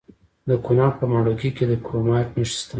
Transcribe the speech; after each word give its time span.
د 0.49 0.49
کونړ 0.65 0.89
په 0.99 1.03
ماڼوګي 1.11 1.49
کې 1.57 1.65
د 1.67 1.73
کرومایټ 1.85 2.29
نښې 2.37 2.55
شته. 2.61 2.69